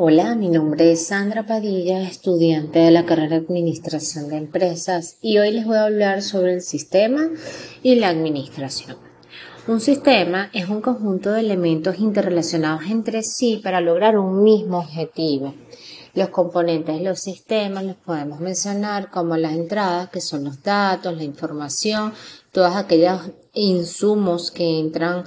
[0.00, 5.38] Hola, mi nombre es Sandra Padilla, estudiante de la carrera de Administración de Empresas y
[5.38, 7.28] hoy les voy a hablar sobre el sistema
[7.82, 8.96] y la administración.
[9.66, 15.56] Un sistema es un conjunto de elementos interrelacionados entre sí para lograr un mismo objetivo.
[16.14, 21.24] Los componentes los sistemas los podemos mencionar como las entradas, que son los datos, la
[21.24, 22.12] información,
[22.52, 23.20] todos aquellos
[23.52, 25.24] insumos que entran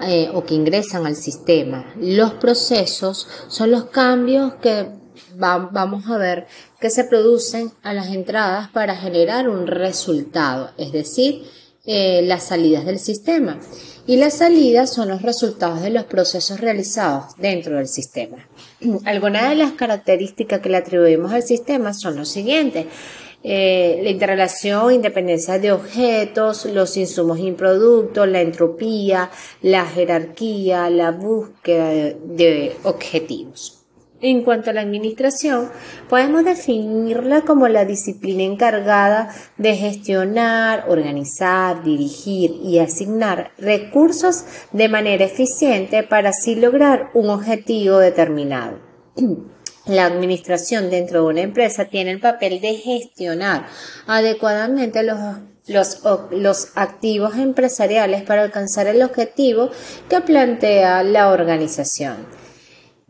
[0.00, 1.86] eh, o que ingresan al sistema.
[1.96, 4.88] Los procesos son los cambios que
[5.34, 6.46] vamos a ver
[6.80, 11.44] que se producen a las entradas para generar un resultado, es decir,
[11.84, 13.58] eh, las salidas del sistema.
[14.06, 18.36] Y las salidas son los resultados de los procesos realizados dentro del sistema.
[19.04, 22.86] Algunas de las características que le atribuimos al sistema son los siguientes.
[23.44, 27.52] Eh, la interrelación, independencia de objetos, los insumos y
[28.26, 29.30] la entropía,
[29.62, 33.81] la jerarquía, la búsqueda de objetivos.
[34.22, 35.68] En cuanto a la administración,
[36.08, 45.24] podemos definirla como la disciplina encargada de gestionar, organizar, dirigir y asignar recursos de manera
[45.24, 48.78] eficiente para así lograr un objetivo determinado.
[49.86, 53.66] La administración dentro de una empresa tiene el papel de gestionar
[54.06, 55.98] adecuadamente los,
[56.30, 59.70] los, activos empresariales para alcanzar el objetivo
[60.08, 62.41] que plantea la organización.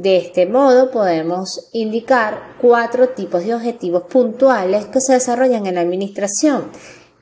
[0.00, 5.82] De este modo podemos indicar cuatro tipos de objetivos puntuales que se desarrollan en la
[5.82, 6.70] administración.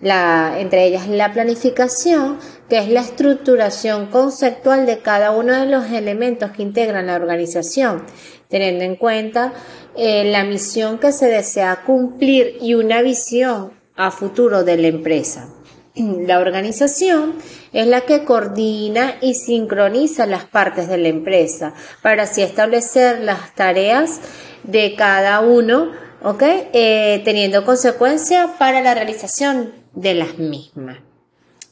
[0.00, 5.90] La, entre ellas la planificación, que es la estructuración conceptual de cada uno de los
[5.90, 8.04] elementos que integran la organización,
[8.46, 9.54] teniendo en cuenta
[9.96, 15.48] eh, la misión que se desea cumplir y una visión a futuro de la empresa.
[15.98, 17.34] La organización
[17.72, 23.54] es la que coordina y sincroniza las partes de la empresa para así establecer las
[23.54, 24.20] tareas
[24.62, 25.90] de cada uno,
[26.22, 26.42] ¿ok?
[26.72, 30.98] Eh, teniendo consecuencia para la realización de las mismas.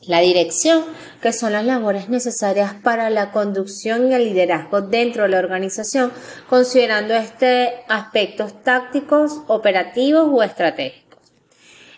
[0.07, 0.85] La dirección,
[1.21, 6.13] que son las labores necesarias para la conducción y el liderazgo dentro de la organización,
[6.49, 11.06] considerando este aspectos tácticos, operativos o estratégicos.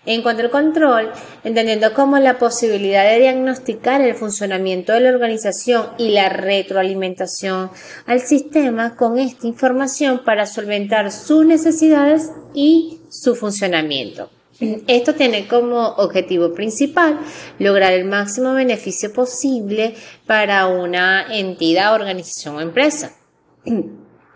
[0.09, 1.13] En cuanto al control,
[1.45, 7.71] entendiendo como la posibilidad de diagnosticar el funcionamiento de la organización y la retroalimentación
[8.07, 14.31] al sistema con esta información para solventar sus necesidades y su funcionamiento.
[14.87, 17.19] Esto tiene como objetivo principal
[17.59, 19.95] lograr el máximo beneficio posible
[20.27, 23.13] para una entidad, organización o empresa.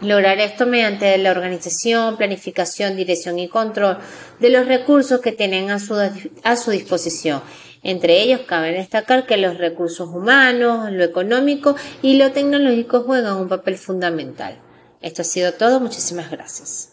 [0.02, 3.98] Lograr esto mediante la organización, planificación, dirección y control
[4.40, 5.94] de los recursos que tienen a su,
[6.42, 7.40] a su disposición.
[7.84, 13.48] Entre ellos cabe destacar que los recursos humanos, lo económico y lo tecnológico juegan un
[13.48, 14.58] papel fundamental.
[15.00, 15.80] Esto ha sido todo.
[15.80, 16.91] Muchísimas gracias.